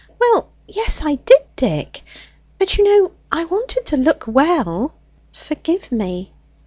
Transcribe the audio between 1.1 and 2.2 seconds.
did, Dick;